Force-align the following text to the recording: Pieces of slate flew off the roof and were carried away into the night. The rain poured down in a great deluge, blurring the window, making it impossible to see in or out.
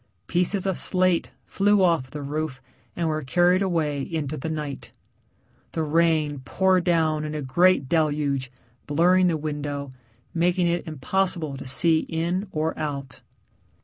Pieces 0.25 0.65
of 0.65 0.79
slate 0.79 1.29
flew 1.45 1.83
off 1.83 2.09
the 2.09 2.23
roof 2.23 2.59
and 2.95 3.07
were 3.07 3.21
carried 3.21 3.61
away 3.61 4.01
into 4.01 4.35
the 4.35 4.49
night. 4.49 4.89
The 5.73 5.83
rain 5.83 6.39
poured 6.43 6.85
down 6.85 7.23
in 7.23 7.35
a 7.35 7.43
great 7.43 7.87
deluge, 7.87 8.51
blurring 8.87 9.27
the 9.27 9.37
window, 9.37 9.91
making 10.33 10.65
it 10.67 10.87
impossible 10.87 11.55
to 11.55 11.65
see 11.65 11.99
in 12.09 12.47
or 12.51 12.75
out. 12.79 13.21